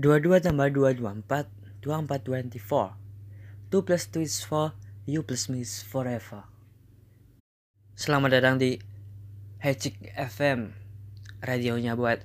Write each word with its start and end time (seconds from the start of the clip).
22 0.00 0.40
tambah 0.40 0.68
2 0.72 1.04
24 1.04 1.52
24 1.84 2.56
24 2.56 2.96
2 3.68 3.86
plus 3.86 4.02
2 4.08 4.24
is 4.24 4.40
4 4.44 4.72
You 5.02 5.26
plus 5.26 5.50
me 5.50 5.66
is 5.66 5.82
forever. 5.82 6.46
Selamat 7.98 8.38
datang 8.38 8.54
di 8.54 8.78
Hecik 9.58 9.98
FM 10.14 10.70
Radionya 11.42 11.98
buat 11.98 12.22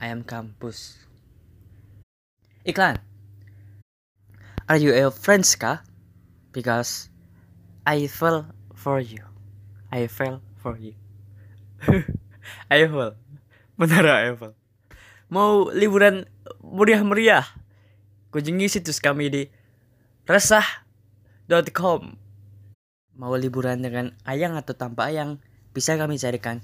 Ayam 0.00 0.24
Kampus. 0.24 0.96
Iklan. 2.64 2.96
Are 4.64 4.80
you 4.80 4.96
a 4.96 5.12
friends 5.12 5.52
kah? 5.52 5.84
Because 6.48 7.12
I 7.84 8.08
fell 8.08 8.48
for 8.72 9.04
you. 9.04 9.20
I 9.92 10.08
fell 10.08 10.40
for 10.56 10.80
you. 10.80 10.96
I 12.72 12.88
fell. 12.88 13.20
Benar 13.76 14.08
I 14.08 14.32
fell. 14.32 14.56
Mau 15.28 15.68
liburan 15.76 16.24
meriah-meriah? 16.72 17.44
Kunjungi 18.28 18.68
situs 18.68 19.00
kami 19.00 19.32
di 19.32 19.42
resah.com. 20.28 22.02
Mau 23.18 23.34
liburan 23.34 23.82
dengan 23.82 24.14
ayang 24.28 24.54
atau 24.54 24.76
tanpa 24.76 25.10
ayang? 25.10 25.40
Bisa 25.72 25.96
kami 25.96 26.20
carikan 26.20 26.60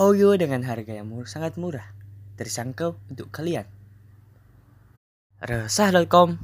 Oyo 0.00 0.32
dengan 0.40 0.64
harga 0.64 0.96
yang 0.96 1.12
murah, 1.12 1.28
sangat 1.28 1.60
murah. 1.60 1.84
Terjangkau 2.40 2.96
untuk 3.12 3.28
kalian. 3.28 3.68
Resah.com 5.44 6.40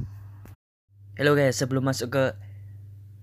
Halo 1.16 1.32
guys, 1.32 1.56
sebelum 1.56 1.88
masuk 1.88 2.12
ke 2.12 2.24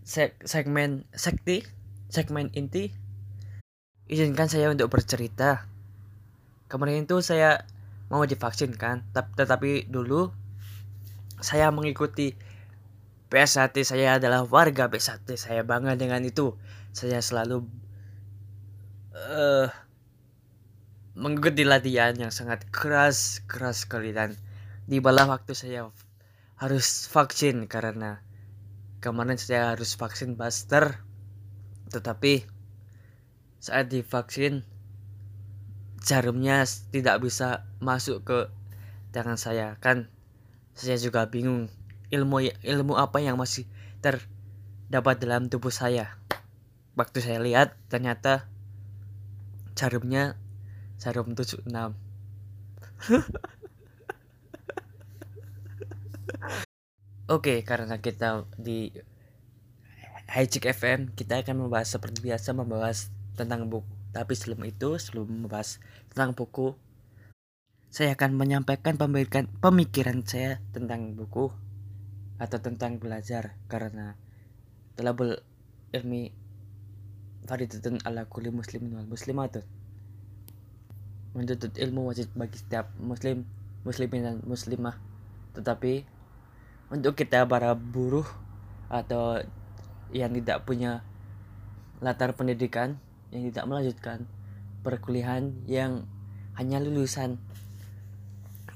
seg 0.01 0.33
segmen 0.41 1.05
sekti, 1.13 1.61
segmen 2.09 2.49
inti, 2.57 2.89
izinkan 4.09 4.49
saya 4.49 4.73
untuk 4.73 4.89
bercerita. 4.89 5.69
Kemarin 6.65 7.05
itu 7.05 7.21
saya 7.21 7.69
mau 8.13 8.29
divaksin 8.29 8.77
kan. 8.77 9.01
Tetapi 9.09 9.89
dulu 9.89 10.29
saya 11.41 11.73
mengikuti 11.73 12.37
PSAT 13.33 13.81
saya 13.81 14.21
adalah 14.21 14.45
warga 14.45 14.85
PSAT 14.85 15.33
saya 15.33 15.65
bangga 15.65 15.97
dengan 15.97 16.21
itu. 16.21 16.53
Saya 16.93 17.17
selalu 17.25 17.65
uh, 19.17 19.65
mengikuti 21.17 21.65
latihan 21.65 22.13
yang 22.13 22.29
sangat 22.29 22.69
keras 22.69 23.41
keras 23.49 23.89
sekali. 23.89 24.13
Dan 24.13 24.37
di 24.85 25.01
bawah 25.01 25.33
waktu 25.33 25.57
saya 25.57 25.89
harus 26.61 27.09
vaksin 27.09 27.65
karena 27.65 28.21
kemarin 29.01 29.41
saya 29.41 29.73
harus 29.73 29.97
vaksin 29.97 30.37
booster. 30.37 31.01
Tetapi 31.89 32.45
saat 33.57 33.89
divaksin 33.89 34.61
jarumnya 36.03 36.67
tidak 36.91 37.23
bisa 37.23 37.63
masuk 37.79 38.27
ke 38.27 38.51
tangan 39.15 39.39
saya. 39.39 39.79
Kan 39.79 40.11
saya 40.75 40.99
juga 40.99 41.31
bingung 41.31 41.71
ilmu 42.11 42.51
ilmu 42.59 42.99
apa 42.99 43.23
yang 43.23 43.39
masih 43.39 43.63
terdapat 44.03 45.23
dalam 45.23 45.47
tubuh 45.47 45.71
saya. 45.71 46.19
Waktu 46.99 47.23
saya 47.23 47.39
lihat 47.39 47.73
ternyata 47.87 48.51
jarumnya 49.73 50.37
jarum 51.01 51.33
76 51.33 51.65
Oke, 57.33 57.65
karena 57.65 57.97
kita 57.97 58.45
di 58.61 58.93
Hijik 60.29 60.69
FM, 60.69 61.17
kita 61.17 61.41
akan 61.41 61.65
membahas 61.65 61.89
seperti 61.97 62.21
biasa 62.21 62.53
membahas 62.53 63.09
tentang 63.33 63.65
buku 63.65 64.02
tapi 64.13 64.37
sebelum 64.37 64.61
itu, 64.69 65.01
sebelum 65.01 65.25
membahas 65.25 65.81
tentang 66.13 66.37
buku, 66.37 66.77
saya 67.89 68.13
akan 68.13 68.37
menyampaikan 68.37 68.93
pemikiran, 68.95 69.49
pemikiran 69.57 70.21
saya 70.21 70.61
tentang 70.69 71.17
buku 71.17 71.49
atau 72.37 72.57
tentang 72.61 73.01
belajar. 73.01 73.57
Karena 73.65 74.13
talabul 74.93 75.33
ilmi 75.89 76.29
faridatun 77.49 77.99
ala 78.05 78.29
kulli 78.29 78.53
muslimin 78.53 78.95
wal 79.01 79.09
muslimatun 79.09 79.65
menuntut 81.33 81.73
ilmu 81.81 82.13
wajib 82.13 82.29
bagi 82.37 82.61
setiap 82.61 82.93
muslim 83.01 83.43
muslimin 83.83 84.21
dan 84.21 84.37
muslimah. 84.45 84.95
Tetapi 85.57 86.05
untuk 86.93 87.17
kita 87.17 87.43
para 87.49 87.73
buruh 87.73 88.25
atau 88.87 89.41
yang 90.13 90.29
tidak 90.37 90.61
punya 90.63 91.01
latar 92.05 92.37
pendidikan 92.37 93.01
yang 93.33 93.49
tidak 93.49 93.65
melanjutkan 93.65 94.29
perkuliahan 94.85 95.65
yang 95.65 96.05
hanya 96.53 96.77
lulusan 96.77 97.41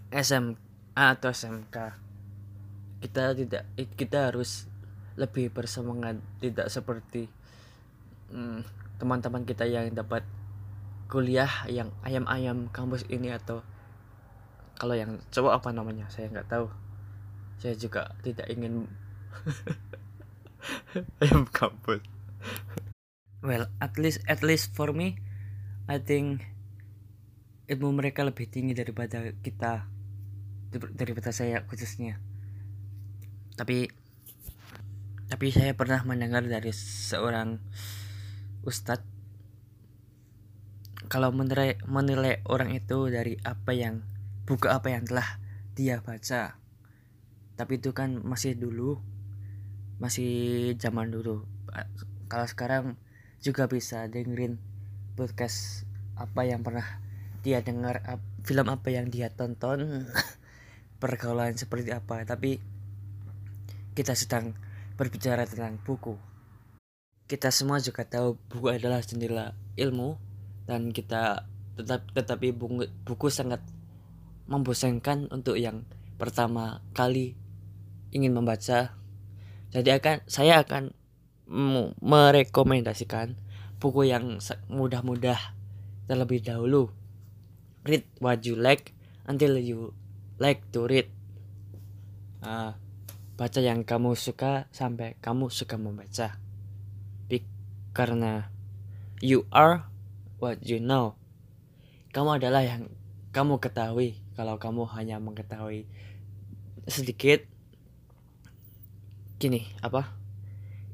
SMA 0.09 0.57
atau 0.97 1.29
SMK 1.29 1.77
kita 2.97 3.37
tidak 3.37 3.63
kita 3.93 4.33
harus 4.33 4.65
lebih 5.13 5.53
bersemangat 5.53 6.17
tidak 6.41 6.73
seperti 6.73 7.29
hmm, 8.33 8.65
teman-teman 8.97 9.45
kita 9.45 9.69
yang 9.69 9.93
dapat 9.93 10.25
kuliah 11.07 11.49
yang 11.69 11.93
ayam-ayam 12.01 12.67
kampus 12.73 13.05
ini 13.07 13.31
atau 13.31 13.61
kalau 14.77 14.93
yang 14.93 15.17
cowok 15.33 15.57
apa 15.57 15.69
namanya? 15.73 16.05
Saya 16.13 16.29
nggak 16.29 16.49
tahu. 16.53 16.69
Saya 17.57 17.73
juga 17.73 18.13
tidak 18.21 18.45
ingin 18.53 18.85
ayam 21.21 21.49
kampus 21.49 22.05
well 23.45 23.69
at 23.77 23.97
least 24.01 24.23
at 24.25 24.41
least 24.41 24.73
for 24.73 24.93
me 24.93 25.19
I 25.87 26.01
think 26.03 26.43
ilmu 27.67 27.99
mereka 27.99 28.23
lebih 28.23 28.47
tinggi 28.47 28.71
daripada 28.71 29.31
kita 29.43 29.87
daripada 30.71 31.31
saya 31.31 31.63
khususnya. 31.67 32.19
Tapi 33.55 33.87
tapi 35.27 35.47
saya 35.51 35.75
pernah 35.75 35.99
mendengar 36.07 36.43
dari 36.47 36.71
seorang 36.71 37.59
ustadz 38.63 39.03
kalau 41.07 41.31
menilai, 41.31 41.79
menilai 41.87 42.43
orang 42.51 42.75
itu 42.75 43.07
dari 43.07 43.39
apa 43.47 43.71
yang 43.71 44.03
buka 44.43 44.75
apa 44.75 44.91
yang 44.91 45.07
telah 45.07 45.39
dia 45.71 46.03
baca. 46.03 46.59
Tapi 47.55 47.73
itu 47.79 47.95
kan 47.95 48.19
masih 48.23 48.59
dulu 48.59 48.99
masih 50.03 50.75
zaman 50.75 51.09
dulu. 51.11 51.47
Kalau 52.27 52.47
sekarang 52.47 52.99
juga 53.47 53.71
bisa 53.71 54.03
dengerin 54.11 54.59
podcast 55.15 55.87
apa 56.19 56.43
yang 56.43 56.67
pernah 56.67 56.83
dia 57.39 57.63
dengar 57.63 58.03
film 58.43 58.67
apa 58.67 58.91
yang 58.91 59.07
dia 59.07 59.31
tonton 59.31 60.03
pergaulan 61.01 61.55
seperti 61.55 61.95
apa. 61.95 62.27
Tapi 62.27 62.59
kita 63.95 64.11
sedang 64.19 64.51
berbicara 64.99 65.47
tentang 65.47 65.79
buku. 65.79 66.19
Kita 67.23 67.47
semua 67.55 67.79
juga 67.79 68.03
tahu 68.03 68.35
buku 68.51 68.67
adalah 68.67 68.99
jendela 68.99 69.55
ilmu 69.79 70.19
dan 70.67 70.91
kita 70.91 71.47
tetap 71.79 72.03
tetapi 72.11 72.51
buku, 72.51 72.83
buku 73.07 73.31
sangat 73.31 73.63
membosankan 74.51 75.31
untuk 75.31 75.55
yang 75.55 75.87
pertama 76.19 76.83
kali 76.91 77.39
ingin 78.11 78.35
membaca. 78.35 78.91
Jadi 79.71 79.89
akan 79.95 80.23
saya 80.27 80.59
akan 80.63 80.91
merekomendasikan 81.47 83.39
buku 83.79 84.11
yang 84.11 84.43
mudah-mudah 84.67 85.39
terlebih 86.07 86.43
dahulu. 86.43 86.91
Read 87.87 88.03
what 88.19 88.43
you 88.43 88.59
like 88.59 88.91
until 89.27 89.55
you 89.55 89.95
like 90.39 90.63
to 90.75 90.87
read. 90.87 91.07
Uh, 92.43 92.75
baca 93.39 93.59
yang 93.63 93.87
kamu 93.87 94.17
suka 94.19 94.67
sampai 94.75 95.15
kamu 95.23 95.47
suka 95.47 95.79
membaca. 95.79 96.35
Be 97.31 97.43
karena 97.95 98.51
you 99.23 99.47
are 99.49 99.87
what 100.43 100.59
you 100.67 100.83
know. 100.83 101.15
Kamu 102.11 102.41
adalah 102.41 102.65
yang 102.65 102.91
kamu 103.31 103.61
ketahui. 103.63 104.19
Kalau 104.37 104.61
kamu 104.61 104.85
hanya 104.93 105.17
mengetahui 105.17 105.89
sedikit, 106.85 107.41
gini 109.41 109.65
apa? 109.81 110.13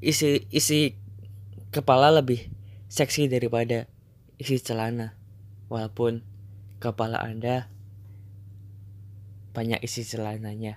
Isi 0.04 0.44
isi 0.52 0.92
kepala 1.72 2.12
lebih 2.12 2.52
seksi 2.92 3.26
daripada 3.26 3.88
isi 4.36 4.60
celana. 4.60 5.16
Walaupun 5.72 6.20
kepala 6.78 7.24
anda 7.24 7.72
banyak 9.56 9.80
isi 9.80 10.04
celananya. 10.04 10.76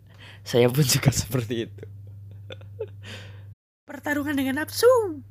Saya 0.48 0.68
pun 0.68 0.84
juga 0.84 1.10
seperti 1.10 1.66
itu. 1.66 1.84
Pertarungan 3.88 4.36
dengan 4.36 4.62
nafsu. 4.62 5.24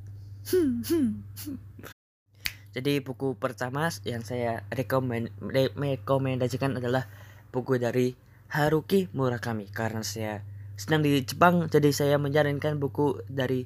Jadi 2.76 3.00
buku 3.00 3.40
pertama 3.40 3.88
yang 4.04 4.20
saya 4.20 4.62
rekomend 4.68 5.32
rekomendasikan 5.40 6.76
adalah 6.76 7.08
buku 7.50 7.80
dari 7.80 8.12
Haruki 8.52 9.08
Murakami. 9.16 9.66
Karena 9.72 10.04
saya 10.04 10.44
sedang 10.76 11.00
di 11.00 11.24
Jepang 11.24 11.72
jadi 11.72 11.88
saya 11.88 12.16
menyarankan 12.20 12.76
buku 12.76 13.24
dari 13.32 13.64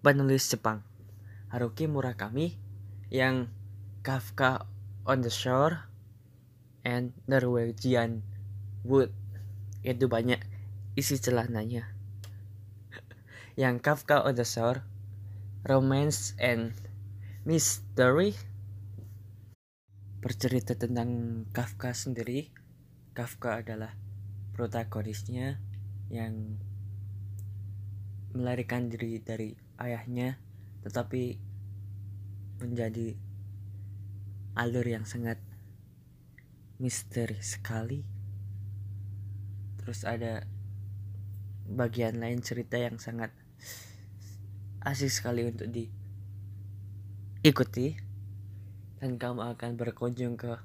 penulis 0.00 0.48
Jepang. 0.48 0.80
Haruki 1.52 1.84
Murakami 1.84 2.56
yang 3.12 3.52
Kafka 4.00 4.64
on 5.04 5.20
the 5.20 5.28
Shore 5.28 5.84
and 6.80 7.12
Norwegian 7.28 8.24
Wood. 8.88 9.12
Itu 9.84 10.08
banyak 10.08 10.40
isi 10.96 11.20
celananya. 11.20 11.92
Yang 13.60 13.84
Kafka 13.84 14.24
on 14.24 14.32
the 14.32 14.48
Shore 14.48 14.80
romance 15.62 16.32
and 16.40 16.72
mystery. 17.44 18.32
Bercerita 20.24 20.72
tentang 20.72 21.44
Kafka 21.52 21.92
sendiri. 21.92 22.48
Kafka 23.12 23.60
adalah 23.60 23.92
protagonisnya 24.56 25.60
yang 26.12 26.60
melarikan 28.36 28.92
diri 28.92 29.16
dari 29.24 29.56
ayahnya 29.80 30.36
tetapi 30.84 31.40
menjadi 32.60 33.16
alur 34.52 34.84
yang 34.84 35.08
sangat 35.08 35.40
misteri 36.76 37.40
sekali. 37.40 38.04
Terus 39.80 40.04
ada 40.04 40.44
bagian 41.64 42.20
lain 42.20 42.44
cerita 42.44 42.76
yang 42.76 43.00
sangat 43.00 43.32
asik 44.84 45.08
sekali 45.08 45.48
untuk 45.48 45.72
diikuti. 47.40 47.96
Dan 49.02 49.18
kamu 49.18 49.58
akan 49.58 49.74
berkunjung 49.74 50.38
ke 50.38 50.62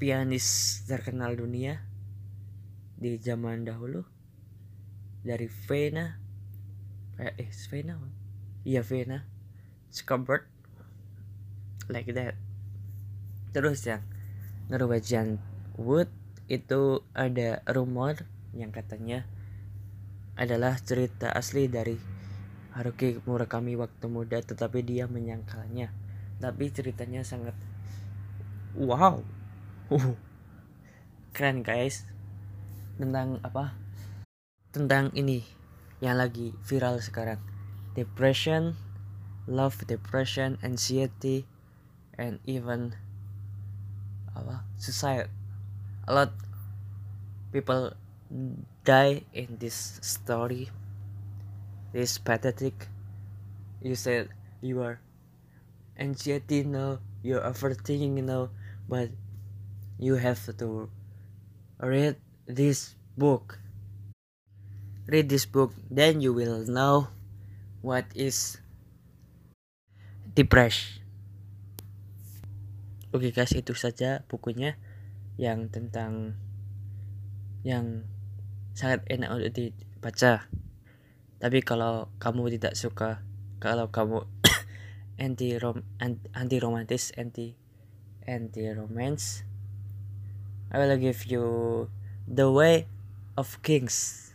pianis 0.00 0.80
terkenal 0.88 1.36
dunia 1.36 1.87
di 2.98 3.14
zaman 3.22 3.62
dahulu 3.62 4.02
dari 5.22 5.46
Vena 5.46 6.18
eh, 7.22 7.34
eh 7.38 7.50
Vena 7.70 7.94
iya 8.66 8.82
Vena 8.82 9.22
Scobert 9.88 10.58
like 11.88 12.12
that. 12.12 12.36
Terus 13.56 13.80
yang 13.88 14.04
Norwegian 14.68 15.40
Wood 15.80 16.12
itu 16.48 17.00
ada 17.16 17.64
rumor 17.68 18.28
yang 18.52 18.72
katanya 18.72 19.24
adalah 20.36 20.76
cerita 20.80 21.32
asli 21.32 21.66
dari 21.66 21.96
Haruki 22.76 23.18
Murakami 23.24 23.74
waktu 23.74 24.06
muda 24.06 24.38
tetapi 24.44 24.84
dia 24.84 25.08
menyangkalnya. 25.08 25.90
Tapi 26.38 26.70
ceritanya 26.70 27.24
sangat 27.24 27.56
wow. 28.76 29.24
Keren 31.34 31.64
guys 31.64 32.04
tentang 32.98 33.38
apa? 33.46 33.72
Tentang 34.74 35.14
ini 35.14 35.46
yang 36.02 36.18
lagi 36.18 36.52
viral 36.66 36.98
sekarang. 36.98 37.38
Depression 37.94 38.74
love 39.48 39.80
depression 39.88 40.60
anxiety 40.60 41.46
and 42.18 42.42
even 42.44 42.98
apa? 44.34 44.66
Suicide. 44.76 45.30
A 46.04 46.12
lot 46.12 46.34
people 47.54 47.94
die 48.82 49.24
in 49.32 49.56
this 49.62 50.02
story. 50.02 50.68
This 51.94 52.18
pathetic. 52.20 52.90
You 53.80 53.94
said 53.94 54.34
you 54.58 54.82
are 54.82 54.98
anxiety 55.98 56.62
no 56.62 56.98
you're 57.22 57.42
overthinking 57.42 58.22
no 58.22 58.50
but 58.88 59.10
you 59.98 60.14
have 60.14 60.38
to 60.58 60.90
read 61.82 62.16
this 62.48 62.96
book. 63.12 63.60
Read 65.04 65.28
this 65.28 65.44
book, 65.44 65.76
then 65.92 66.20
you 66.20 66.32
will 66.32 66.64
know 66.64 67.12
what 67.84 68.08
is 68.16 68.60
depression. 70.32 71.04
Oke 73.08 73.32
guys, 73.32 73.56
itu 73.56 73.72
saja 73.72 74.24
bukunya 74.28 74.76
yang 75.40 75.72
tentang 75.72 76.36
yang 77.64 78.04
sangat 78.76 79.04
enak 79.08 79.32
untuk 79.32 79.52
dibaca. 79.56 80.44
Tapi 81.40 81.58
kalau 81.64 82.12
kamu 82.20 82.58
tidak 82.58 82.76
suka, 82.76 83.24
kalau 83.60 83.88
kamu 83.88 84.28
anti 85.24 85.56
rom 85.56 85.88
anti 86.36 86.56
romantis, 86.60 87.16
anti 87.16 87.56
anti 88.28 88.68
romance, 88.76 89.48
I 90.68 90.76
will 90.76 91.00
give 91.00 91.24
you 91.32 91.44
The 92.28 92.52
Way 92.52 92.84
of 93.40 93.56
Kings 93.64 94.28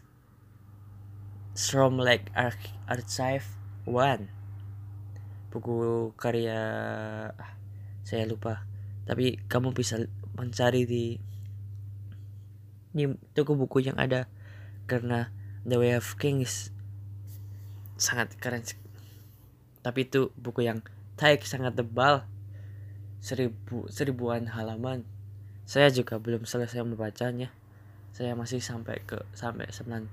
from 1.53 2.01
like 2.01 2.33
Arch 2.33 2.73
Archive 2.89 3.45
One. 3.85 4.33
Buku 5.53 6.09
karya 6.17 6.57
ah, 7.37 7.53
saya 8.01 8.25
lupa. 8.25 8.65
Tapi 9.05 9.37
kamu 9.45 9.77
bisa 9.77 10.01
mencari 10.33 10.89
di 10.89 11.21
di 12.97 13.05
toko 13.37 13.53
buku 13.53 13.85
yang 13.85 14.01
ada. 14.01 14.25
Karena 14.89 15.29
The 15.61 15.77
Way 15.77 15.93
of 16.01 16.17
Kings 16.17 16.73
sangat 18.01 18.33
keren 18.41 18.65
tapi 19.83 20.07
itu 20.07 20.31
buku 20.39 20.65
yang 20.65 20.81
taik 21.19 21.45
sangat 21.45 21.77
tebal. 21.77 22.25
Seribu 23.21 23.85
seribuan 23.91 24.49
halaman. 24.49 25.05
Saya 25.69 25.93
juga 25.93 26.17
belum 26.17 26.47
selesai 26.47 26.81
membacanya. 26.81 27.53
Saya 28.13 28.37
masih 28.37 28.61
sampai 28.61 29.01
ke 29.01 29.17
sampai 29.33 29.73
900 29.73 30.05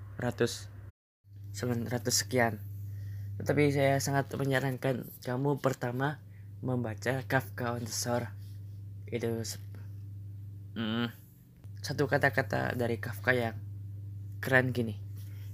900 1.53 2.09
sekian. 2.09 2.57
Tetapi 3.37 3.73
saya 3.73 4.01
sangat 4.01 4.33
menyarankan 4.37 5.09
kamu 5.21 5.61
pertama 5.61 6.21
membaca 6.65 7.21
Kafka 7.29 7.77
on 7.77 7.85
the 7.85 7.93
Shore. 7.93 8.33
Itu 9.09 9.45
mm, 10.77 11.09
satu 11.85 12.09
kata-kata 12.09 12.73
dari 12.73 12.97
Kafka 12.97 13.37
yang 13.37 13.57
keren 14.41 14.73
gini. 14.73 14.97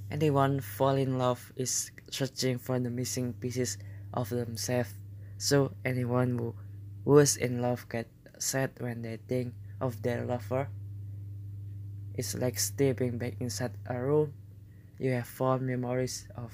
Anyone 0.07 0.63
fall 0.63 1.03
in 1.03 1.19
love 1.19 1.51
is 1.59 1.91
searching 2.15 2.63
for 2.63 2.79
the 2.79 2.91
missing 2.91 3.35
pieces 3.35 3.79
of 4.15 4.31
themselves. 4.31 4.95
So 5.35 5.75
anyone 5.83 6.39
who 6.39 6.55
who's 7.03 7.35
in 7.35 7.59
love 7.59 7.91
get 7.91 8.07
sad 8.39 8.71
when 8.79 9.03
they 9.03 9.19
think 9.19 9.59
of 9.83 10.03
their 10.07 10.23
lover. 10.23 10.71
It's 12.17 12.33
like 12.35 12.57
stepping 12.57 13.21
back 13.21 13.37
inside 13.39 13.77
a 13.85 14.01
room 14.01 14.33
you 14.97 15.13
have 15.13 15.29
fond 15.29 15.69
memories 15.69 16.29
of 16.37 16.53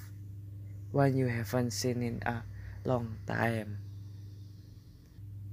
one 0.90 1.14
you 1.14 1.30
haven't 1.30 1.70
seen 1.70 2.02
in 2.02 2.18
a 2.26 2.42
long 2.82 3.16
time. 3.24 3.78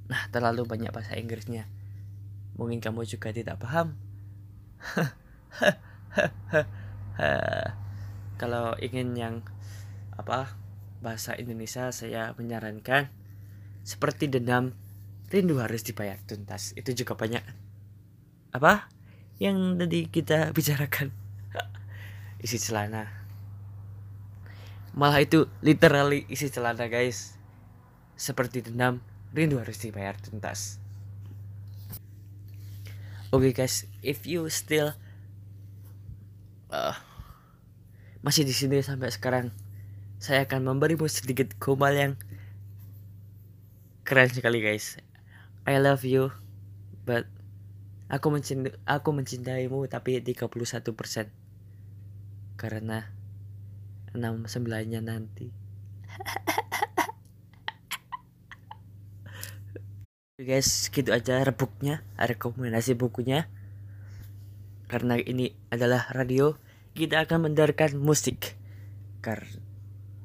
Nah, 0.09 0.25
terlalu 0.33 0.65
banyak 0.65 0.89
bahasa 0.89 1.13
Inggrisnya. 1.13 1.69
Mungkin 2.57 2.81
kamu 2.81 3.05
juga 3.05 3.29
tidak 3.29 3.61
paham. 3.61 3.93
Kalau 8.41 8.73
ingin 8.81 9.13
yang 9.13 9.45
apa 10.17 10.57
bahasa 10.99 11.37
Indonesia 11.37 11.93
saya 11.93 12.33
menyarankan 12.35 13.07
seperti 13.85 14.27
dendam 14.27 14.75
rindu 15.31 15.61
harus 15.63 15.85
dibayar 15.85 16.19
tuntas 16.27 16.75
itu 16.75 16.91
juga 16.91 17.15
banyak 17.15 17.39
apa 18.51 18.91
yang 19.39 19.79
tadi 19.79 20.11
kita 20.11 20.51
bicarakan. 20.51 21.15
Isi 22.45 22.59
celana. 22.59 23.07
Malah 24.99 25.23
itu 25.23 25.47
literally 25.63 26.27
isi 26.27 26.51
celana 26.51 26.91
guys. 26.91 27.39
Seperti 28.19 28.59
dendam 28.59 28.99
rindu 29.31 29.61
harus 29.61 29.79
dibayar 29.79 30.17
tuntas. 30.19 30.81
Oke 33.29 33.53
okay, 33.53 33.63
guys 33.63 33.85
if 34.03 34.25
you 34.25 34.43
still 34.51 34.91
uh, 36.73 36.97
masih 38.25 38.43
di 38.43 38.51
sini 38.51 38.81
sampai 38.81 39.13
sekarang 39.13 39.55
saya 40.19 40.43
akan 40.43 40.67
memberimu 40.67 41.07
sedikit 41.07 41.55
gombal 41.61 41.95
yang 41.95 42.13
keren 44.03 44.27
sekali 44.27 44.59
guys. 44.59 44.99
I 45.63 45.77
love 45.79 46.03
you 46.03 46.33
but 47.05 47.29
aku 48.09 48.33
mencintai 48.33 48.73
aku 48.89 49.09
mencintaimu 49.13 49.85
tapi 49.85 50.17
31% 50.17 51.29
karena 52.57 53.07
69 54.11 54.65
nya 54.89 54.99
nanti. 54.99 55.53
Guys 60.39 60.89
gitu 60.89 61.13
aja 61.13 61.45
rebuknya 61.45 62.01
rekomendasi 62.17 62.97
bukunya. 62.97 63.45
Karena 64.89 65.21
ini 65.21 65.53
adalah 65.69 66.09
radio 66.09 66.57
kita 66.97 67.21
akan 67.23 67.47
mendengarkan 67.51 68.01
musik. 68.01 68.57
Karena 69.21 69.61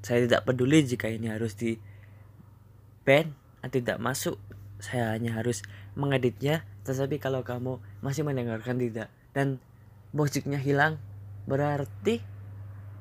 saya 0.00 0.24
tidak 0.24 0.48
peduli 0.48 0.80
jika 0.84 1.12
ini 1.12 1.28
harus 1.28 1.52
di 1.58 1.76
band 3.04 3.36
atau 3.60 3.76
tidak 3.76 4.00
masuk. 4.00 4.40
Saya 4.80 5.12
hanya 5.12 5.36
harus 5.36 5.60
mengeditnya 5.94 6.64
tetapi 6.84 7.16
kalau 7.16 7.40
kamu 7.40 7.80
masih 8.04 8.28
mendengarkan 8.28 8.76
tidak 8.76 9.08
dan 9.32 9.58
musiknya 10.12 10.60
hilang 10.60 11.00
berarti 11.48 12.20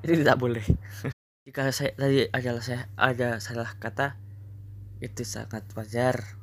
itu 0.03 0.13
tidak 0.23 0.39
boleh. 0.39 0.63
Jika 1.47 1.71
saya 1.75 1.91
tadi 1.95 2.23
adalah 2.31 2.63
saya 2.63 2.87
ada 2.95 3.43
salah 3.43 3.75
kata 3.75 4.15
itu 5.03 5.27
sangat 5.27 5.67
wajar. 5.75 6.39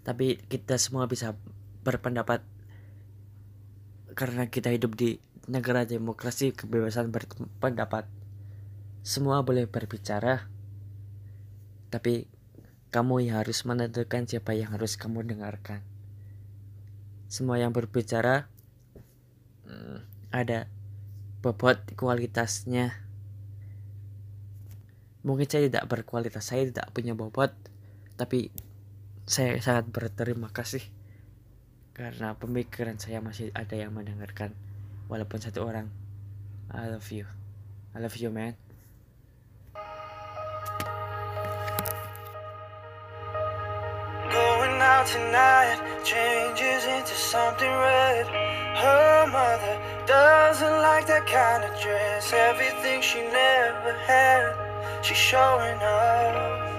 Tapi 0.00 0.40
kita 0.48 0.80
semua 0.80 1.04
bisa 1.04 1.36
berpendapat 1.84 2.40
karena 4.16 4.48
kita 4.48 4.72
hidup 4.72 4.96
di 4.96 5.20
negara 5.44 5.84
demokrasi 5.84 6.56
kebebasan 6.56 7.12
berpendapat. 7.12 8.08
Semua 9.04 9.44
boleh 9.44 9.68
berbicara 9.68 10.48
tapi 11.90 12.30
kamu 12.94 13.26
yang 13.28 13.42
harus 13.42 13.66
menentukan 13.66 14.24
siapa 14.24 14.54
yang 14.54 14.70
harus 14.78 14.94
kamu 14.94 15.26
dengarkan 15.26 15.89
semua 17.30 17.62
yang 17.62 17.70
berbicara 17.70 18.50
ada 20.34 20.66
bobot 21.38 21.78
kualitasnya. 21.94 22.90
Mungkin 25.22 25.46
saya 25.46 25.70
tidak 25.70 25.86
berkualitas 25.86 26.50
saya 26.50 26.66
tidak 26.66 26.90
punya 26.90 27.14
bobot 27.14 27.54
tapi 28.18 28.50
saya 29.30 29.54
sangat 29.62 29.88
berterima 29.94 30.50
kasih 30.50 30.82
karena 31.94 32.34
pemikiran 32.34 32.98
saya 32.98 33.22
masih 33.22 33.54
ada 33.54 33.78
yang 33.78 33.94
mendengarkan. 33.94 34.50
Walaupun 35.06 35.38
satu 35.38 35.62
orang 35.62 35.86
I 36.74 36.90
love 36.90 37.06
you. 37.14 37.30
I 37.94 38.02
love 38.02 38.18
you 38.18 38.34
man 38.34 38.69
Tonight 45.06 45.80
changes 46.04 46.84
into 46.84 47.14
something 47.14 47.70
red. 47.70 48.26
Her 48.76 49.26
mother 49.32 49.80
doesn't 50.06 50.82
like 50.82 51.06
that 51.06 51.26
kind 51.26 51.64
of 51.64 51.80
dress. 51.80 52.30
Everything 52.34 53.00
she 53.00 53.22
never 53.22 53.94
had, 54.04 54.52
she's 55.02 55.16
showing 55.16 55.80
off. 55.80 56.70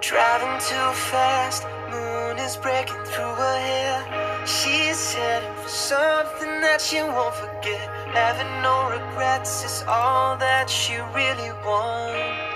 Driving 0.00 0.58
too 0.60 0.90
fast, 1.12 1.66
moon 1.90 2.38
is 2.38 2.56
breaking 2.56 3.04
through 3.04 3.34
her 3.34 3.58
hair. 3.60 4.46
She's 4.46 5.12
heading 5.12 5.54
for 5.62 5.68
something 5.68 6.62
that 6.62 6.80
she 6.80 7.02
won't 7.02 7.34
forget. 7.34 7.86
Having 8.14 8.62
no 8.62 8.88
regrets 8.88 9.62
is 9.62 9.84
all 9.86 10.38
that 10.38 10.70
she 10.70 10.96
really 11.14 11.52
wants. 11.66 12.49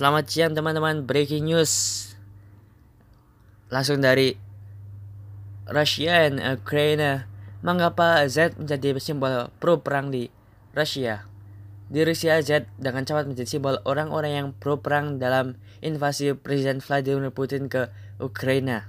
Selamat 0.00 0.32
siang 0.32 0.56
teman-teman, 0.56 1.04
breaking 1.04 1.44
news. 1.44 1.72
Langsung 3.68 4.00
dari 4.00 4.32
Rusia 5.68 6.24
dan 6.24 6.40
Ukraina. 6.40 7.28
Mengapa 7.60 8.24
Z 8.24 8.56
menjadi 8.56 8.96
simbol 8.96 9.52
pro 9.60 9.84
perang 9.84 10.08
di 10.08 10.32
Rusia? 10.72 11.28
Di 11.92 12.00
Rusia 12.00 12.40
Z 12.40 12.64
dengan 12.80 13.04
cepat 13.04 13.28
menjadi 13.28 13.44
simbol 13.44 13.76
orang-orang 13.84 14.32
yang 14.32 14.48
pro 14.56 14.80
perang 14.80 15.20
dalam 15.20 15.60
invasi 15.84 16.32
Presiden 16.32 16.80
Vladimir 16.80 17.28
Putin 17.28 17.68
ke 17.68 17.92
Ukraina. 18.16 18.88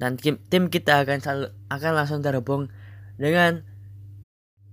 Dan 0.00 0.16
tim, 0.16 0.40
tim 0.48 0.72
kita 0.72 1.04
akan 1.04 1.20
selalu, 1.20 1.46
akan 1.68 1.92
langsung 1.92 2.24
terhubung 2.24 2.72
dengan 3.20 3.68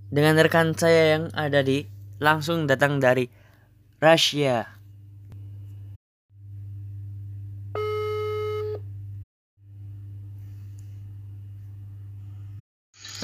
dengan 0.07 0.39
rekan 0.39 0.71
saya 0.71 1.19
yang 1.19 1.35
ada 1.35 1.59
di 1.67 1.83
langsung 2.23 2.63
datang 2.63 3.03
dari 3.03 3.27
Rusia. 3.99 4.75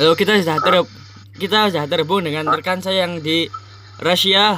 Halo, 0.01 0.17
kita 0.17 0.33
sudah 0.41 0.57
ter 0.57 0.73
kita 1.37 1.69
sudah 1.69 1.85
terhubung 1.85 2.25
dengan 2.25 2.49
rekan 2.49 2.81
saya 2.81 3.05
yang 3.05 3.21
di 3.21 3.45
Rusia. 4.01 4.57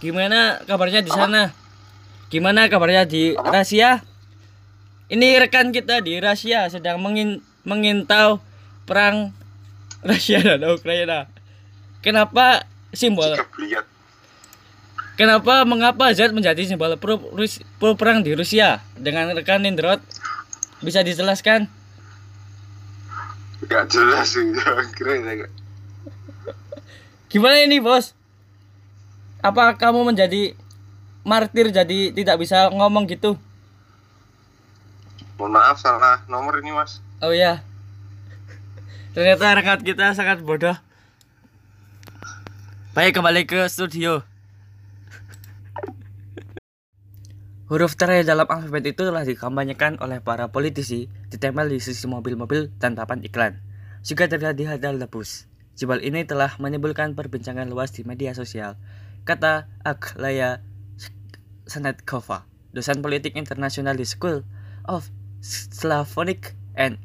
Gimana 0.00 0.64
kabarnya 0.64 1.04
di 1.04 1.12
sana? 1.12 1.52
Gimana 2.32 2.72
kabarnya 2.72 3.04
di 3.04 3.36
Rusia? 3.36 4.00
Ini 5.12 5.44
rekan 5.44 5.76
kita 5.76 6.00
di 6.00 6.16
Rusia 6.16 6.72
sedang 6.72 7.04
mengin 7.04 7.44
mengintau 7.68 8.40
perang 8.88 9.36
Rusia 10.08 10.40
dan 10.40 10.64
Ukraina. 10.64 11.28
Kenapa 12.00 12.64
simbol 12.96 13.36
Kenapa 15.20 15.68
mengapa 15.68 16.16
Z 16.16 16.32
menjadi 16.32 16.64
simbol 16.64 16.96
pro, 16.96 17.20
pro 17.76 17.92
perang 17.92 18.24
di 18.24 18.32
Rusia? 18.32 18.80
Dengan 18.96 19.36
rekan 19.36 19.60
Nindrot 19.60 20.00
bisa 20.80 21.04
dijelaskan? 21.04 21.77
Gak 23.68 23.84
jelas 23.92 24.32
ya 24.34 25.46
Gimana 27.28 27.60
ini, 27.60 27.76
Bos? 27.76 28.16
Apa 29.44 29.76
kamu 29.76 30.08
menjadi 30.08 30.56
martir 31.28 31.68
jadi 31.68 32.10
tidak 32.10 32.40
bisa 32.40 32.72
ngomong 32.72 33.04
gitu? 33.04 33.36
mohon 35.38 35.54
maaf 35.54 35.78
salah 35.78 36.26
nomor 36.26 36.58
ini 36.58 36.74
mas 36.74 36.98
Oh 37.22 37.34
ya. 37.34 37.66
Ternyata 39.10 39.58
rekan 39.58 39.82
kita 39.82 40.14
sangat 40.14 40.38
bodoh. 40.38 40.78
Baik 42.94 43.18
kembali 43.18 43.42
ke 43.42 43.66
studio. 43.66 44.22
Huruf 47.68 48.00
terakhir 48.00 48.24
dalam 48.24 48.48
alfabet 48.48 48.96
itu 48.96 49.04
telah 49.04 49.28
dikampanyekan 49.28 50.00
oleh 50.00 50.24
para 50.24 50.48
politisi 50.48 51.12
ditempel 51.28 51.68
di 51.68 51.84
sisi 51.84 52.08
mobil-mobil 52.08 52.72
dan 52.80 52.96
papan 52.96 53.20
iklan. 53.20 53.60
Juga 54.00 54.24
terlihat 54.24 54.56
di 54.56 54.64
hadal 54.64 54.96
lebus. 54.96 55.44
Simbol 55.76 56.00
ini 56.00 56.24
telah 56.24 56.56
menimbulkan 56.56 57.12
perbincangan 57.12 57.68
luas 57.68 57.92
di 57.92 58.08
media 58.08 58.32
sosial. 58.32 58.80
Kata 59.28 59.68
Aklaya 59.84 60.64
Sanetkova, 61.68 62.48
dosen 62.72 63.04
politik 63.04 63.36
internasional 63.36 64.00
di 64.00 64.08
School 64.08 64.48
of 64.88 65.12
Slavonic 65.44 66.56
and 66.72 66.96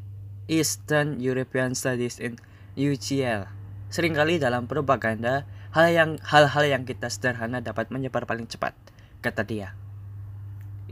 Eastern 0.48 1.20
European 1.20 1.75
Studies 1.75 2.24
in 2.24 2.39
UCL. 2.79 3.51
Seringkali 3.91 4.39
dalam 4.39 4.72
propaganda, 4.72 5.43
hal 5.75 5.91
yang 5.91 6.12
hal-hal 6.24 6.63
yang 6.63 6.88
kita 6.88 7.12
sederhana 7.12 7.60
dapat 7.60 7.91
menyebar 7.91 8.24
paling 8.24 8.48
cepat, 8.48 8.72
kata 9.20 9.43
dia. 9.43 9.83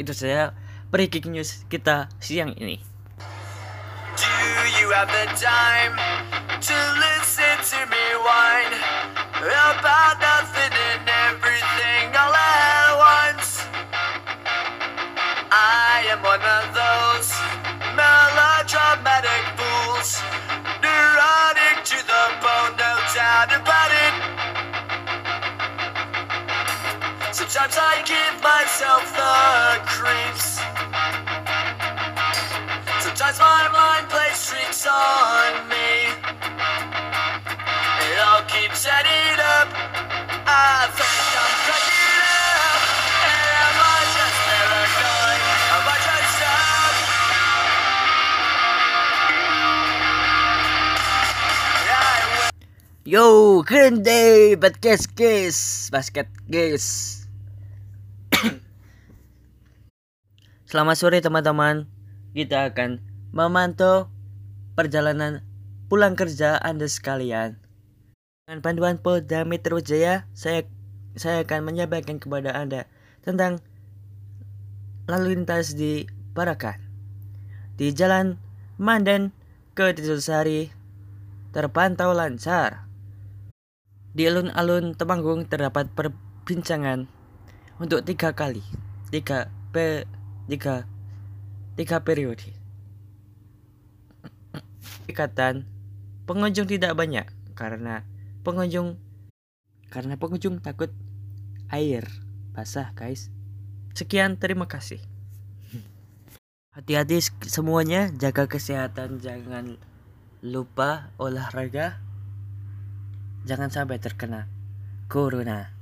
Itu 0.02 0.18
saya 0.18 0.58
breaking 0.90 1.38
news 1.38 1.62
kita 1.70 2.10
siang 2.18 2.58
ini. 2.58 2.82
Yo, 53.12 53.60
Green 53.68 54.08
Day, 54.08 54.56
podcast 54.56 55.12
guys, 55.20 55.92
basket 55.92 56.32
guys. 56.48 57.20
Selamat 60.72 60.96
sore 60.96 61.20
teman-teman. 61.20 61.92
Kita 62.32 62.72
akan 62.72 63.04
memantau 63.36 64.08
perjalanan 64.80 65.44
pulang 65.92 66.16
kerja 66.16 66.56
Anda 66.56 66.88
sekalian. 66.88 67.60
Dengan 68.48 68.64
panduan 68.64 68.96
Polda 68.96 69.44
Metro 69.44 69.84
Jaya, 69.84 70.24
saya 70.32 70.64
saya 71.20 71.44
akan 71.44 71.68
menyampaikan 71.68 72.16
kepada 72.16 72.56
Anda 72.56 72.88
tentang 73.28 73.60
lalu 75.12 75.36
lintas 75.36 75.76
di 75.76 76.08
Parakan. 76.32 76.80
Di 77.76 77.92
Jalan 77.92 78.40
Mandan 78.80 79.36
ke 79.76 80.00
Sari 80.00 80.72
terpantau 81.52 82.16
lancar. 82.16 82.91
Di 84.12 84.28
alun-alun 84.28 84.92
Temanggung 85.00 85.48
terdapat 85.48 85.88
perbincangan 85.96 87.08
untuk 87.80 88.04
tiga 88.04 88.36
kali, 88.36 88.60
tiga 89.08 89.48
pe, 89.72 90.04
tiga 90.52 90.84
tiga 91.80 92.04
periode. 92.04 92.52
Ikatan 95.08 95.64
pengunjung 96.28 96.68
tidak 96.68 96.94
banyak 96.96 97.26
karena 97.56 98.04
pengunjung 98.44 99.00
karena 99.92 100.16
pengunjung 100.20 100.60
takut 100.60 100.92
air 101.72 102.04
basah 102.52 102.92
guys. 102.92 103.32
Sekian 103.96 104.40
terima 104.40 104.68
kasih. 104.68 105.00
Hati-hati 106.72 107.20
semuanya, 107.52 108.08
jaga 108.16 108.48
kesehatan, 108.48 109.20
jangan 109.20 109.76
lupa 110.40 111.12
olahraga. 111.20 112.00
Jangan 113.46 113.74
sampai 113.74 113.98
terkena 113.98 114.46
corona. 115.10 115.74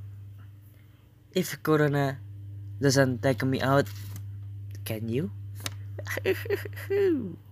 If 1.36 1.60
corona 1.60 2.18
doesn't 2.80 3.20
take 3.22 3.44
me 3.44 3.60
out, 3.60 3.86
can 4.88 5.06
you? 5.06 5.30